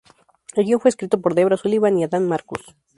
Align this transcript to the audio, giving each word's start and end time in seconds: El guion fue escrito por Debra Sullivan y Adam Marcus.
El 0.55 0.63
guion 0.65 0.79
fue 0.79 0.89
escrito 0.89 1.21
por 1.21 1.35
Debra 1.35 1.57
Sullivan 1.57 1.95
y 1.99 2.03
Adam 2.05 2.25
Marcus. 2.25 2.75